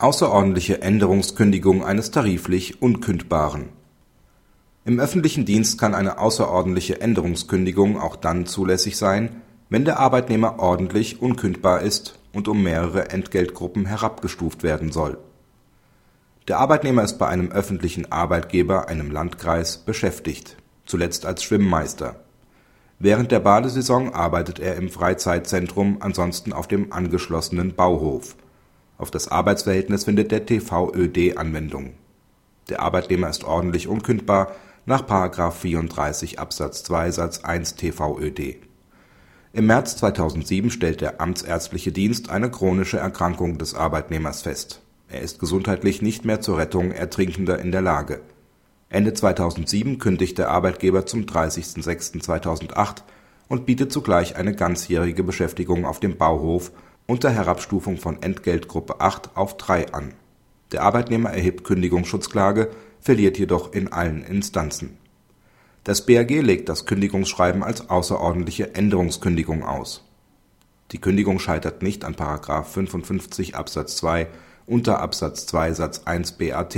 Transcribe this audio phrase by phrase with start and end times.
[0.00, 3.68] Außerordentliche Änderungskündigung eines tariflich Unkündbaren
[4.86, 11.20] Im öffentlichen Dienst kann eine außerordentliche Änderungskündigung auch dann zulässig sein, wenn der Arbeitnehmer ordentlich
[11.20, 15.18] unkündbar ist und um mehrere Entgeltgruppen herabgestuft werden soll.
[16.48, 20.56] Der Arbeitnehmer ist bei einem öffentlichen Arbeitgeber, einem Landkreis, beschäftigt,
[20.86, 22.16] zuletzt als Schwimmmeister.
[22.98, 28.34] Während der Badesaison arbeitet er im Freizeitzentrum, ansonsten auf dem angeschlossenen Bauhof
[29.00, 31.94] auf das Arbeitsverhältnis findet der TVöD Anwendung.
[32.68, 34.52] Der Arbeitnehmer ist ordentlich unkündbar
[34.86, 35.06] nach§
[35.50, 38.56] 34 Absatz 2 Satz 1 TVöD.
[39.52, 44.82] Im März 2007 stellt der amtsärztliche Dienst eine chronische Erkrankung des Arbeitnehmers fest.
[45.08, 48.20] Er ist gesundheitlich nicht mehr zur Rettung Ertrinkender in der Lage.
[48.88, 53.02] Ende 2007 kündigt der Arbeitgeber zum 30.06.2008
[53.48, 56.70] und bietet zugleich eine ganzjährige Beschäftigung auf dem Bauhof
[57.10, 60.14] unter Herabstufung von Entgeltgruppe 8 auf 3 an.
[60.70, 64.96] Der Arbeitnehmer erhebt Kündigungsschutzklage, verliert jedoch in allen Instanzen.
[65.82, 70.04] Das BAG legt das Kündigungsschreiben als außerordentliche Änderungskündigung aus.
[70.92, 72.14] Die Kündigung scheitert nicht an§
[72.62, 74.28] 55 Absatz 2
[74.66, 76.76] unter Absatz 2 Satz 1 BAT.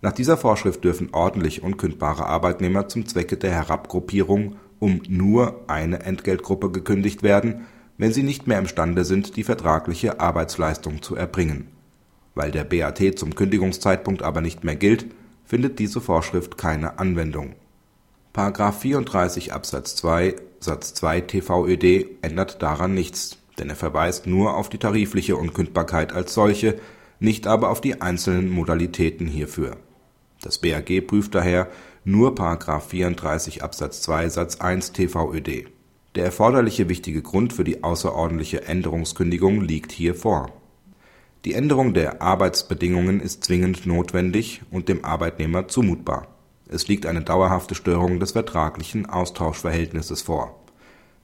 [0.00, 6.70] Nach dieser Vorschrift dürfen ordentlich unkündbare Arbeitnehmer zum Zwecke der Herabgruppierung um nur eine Entgeltgruppe
[6.70, 7.66] gekündigt werden
[7.96, 11.68] wenn sie nicht mehr imstande sind, die vertragliche Arbeitsleistung zu erbringen.
[12.34, 15.06] Weil der BAT zum Kündigungszeitpunkt aber nicht mehr gilt,
[15.44, 17.54] findet diese Vorschrift keine Anwendung.§
[18.72, 24.78] 34 Absatz 2 Satz 2 TVöD ändert daran nichts, denn er verweist nur auf die
[24.78, 26.80] tarifliche Unkündbarkeit als solche,
[27.20, 29.76] nicht aber auf die einzelnen Modalitäten hierfür.
[30.42, 31.68] Das BAG prüft daher
[32.04, 32.34] nur§
[32.80, 35.73] 34 Absatz 2 Satz 1 TVöD
[36.14, 40.52] der erforderliche wichtige Grund für die außerordentliche Änderungskündigung liegt hier vor.
[41.44, 46.28] Die Änderung der Arbeitsbedingungen ist zwingend notwendig und dem Arbeitnehmer zumutbar.
[46.68, 50.58] Es liegt eine dauerhafte Störung des vertraglichen Austauschverhältnisses vor.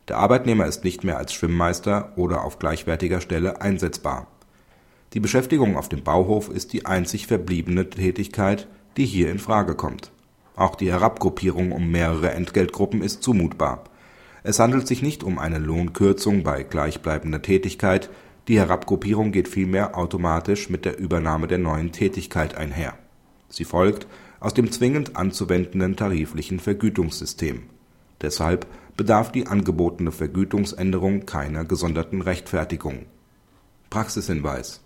[0.08, 4.26] Der Arbeitnehmer ist nicht mehr als Schwimmmeister oder auf gleichwertiger Stelle einsetzbar.
[5.14, 8.66] Die Beschäftigung auf dem Bauhof ist die einzig verbliebene Tätigkeit,
[8.96, 10.10] die hier in Frage kommt.
[10.56, 13.84] Auch die Herabgruppierung um mehrere Entgeltgruppen ist zumutbar
[14.42, 18.10] es handelt sich nicht um eine Lohnkürzung bei gleichbleibender Tätigkeit,
[18.48, 22.94] die Herabgruppierung geht vielmehr automatisch mit der Übernahme der neuen Tätigkeit einher.
[23.48, 24.06] Sie folgt
[24.40, 27.64] aus dem zwingend anzuwendenden tariflichen Vergütungssystem.
[28.22, 33.06] Deshalb bedarf die angebotene Vergütungsänderung keiner gesonderten Rechtfertigung.
[33.90, 34.80] Praxishinweis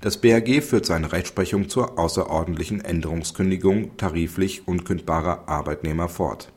[0.00, 6.52] Das BAG führt seine Rechtsprechung zur außerordentlichen Änderungskündigung tariflich unkündbarer Arbeitnehmer fort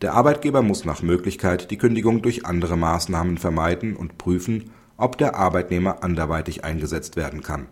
[0.00, 5.34] der Arbeitgeber muss nach Möglichkeit die Kündigung durch andere Maßnahmen vermeiden und prüfen, ob der
[5.34, 7.66] Arbeitnehmer anderweitig eingesetzt werden kann.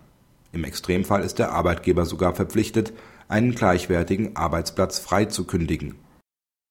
[0.53, 2.93] Im Extremfall ist der Arbeitgeber sogar verpflichtet,
[3.29, 5.95] einen gleichwertigen Arbeitsplatz frei zu kündigen.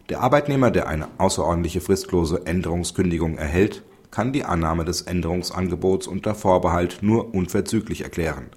[0.09, 6.99] Der Arbeitnehmer, der eine außerordentliche fristlose Änderungskündigung erhält, kann die Annahme des Änderungsangebots unter Vorbehalt
[7.01, 8.47] nur unverzüglich erklären.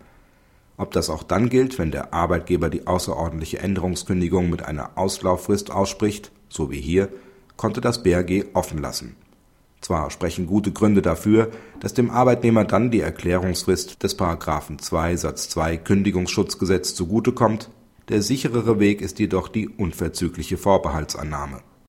[0.76, 6.31] Ob das auch dann gilt, wenn der Arbeitgeber die außerordentliche Änderungskündigung mit einer Auslauffrist ausspricht
[6.48, 7.09] so wie hier,
[7.56, 9.16] konnte das BAG offen lassen.
[9.81, 11.50] Zwar sprechen gute Gründe dafür,
[11.81, 14.19] dass dem Arbeitnehmer dann die Erklärungsfrist des§
[14.78, 17.70] 2 Satz 2 Kündigungsschutzgesetz zugutekommt,
[18.08, 21.60] der sicherere Weg ist jedoch die unverzügliche Vorbehaltsannahme